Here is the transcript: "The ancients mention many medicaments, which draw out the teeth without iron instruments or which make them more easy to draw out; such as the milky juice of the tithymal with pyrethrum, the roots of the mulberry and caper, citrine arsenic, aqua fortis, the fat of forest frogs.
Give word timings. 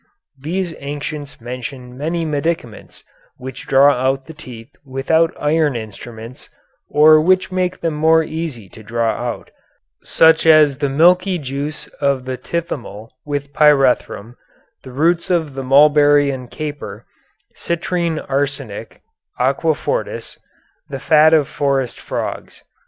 "The 0.39 0.65
ancients 0.79 1.39
mention 1.39 1.95
many 1.95 2.25
medicaments, 2.25 3.03
which 3.37 3.67
draw 3.67 3.93
out 3.93 4.25
the 4.25 4.33
teeth 4.33 4.71
without 4.83 5.31
iron 5.39 5.75
instruments 5.75 6.49
or 6.89 7.21
which 7.21 7.51
make 7.51 7.81
them 7.81 7.93
more 7.93 8.23
easy 8.23 8.67
to 8.69 8.81
draw 8.81 9.11
out; 9.11 9.51
such 10.01 10.47
as 10.47 10.79
the 10.79 10.89
milky 10.89 11.37
juice 11.37 11.85
of 12.01 12.25
the 12.25 12.35
tithymal 12.35 13.09
with 13.27 13.53
pyrethrum, 13.53 14.37
the 14.81 14.91
roots 14.91 15.29
of 15.29 15.53
the 15.53 15.61
mulberry 15.63 16.31
and 16.31 16.49
caper, 16.49 17.05
citrine 17.55 18.17
arsenic, 18.27 19.03
aqua 19.37 19.75
fortis, 19.75 20.39
the 20.89 20.97
fat 20.99 21.31
of 21.31 21.47
forest 21.47 21.99
frogs. 21.99 22.63